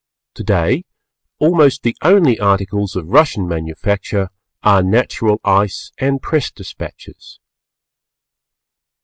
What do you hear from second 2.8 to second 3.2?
of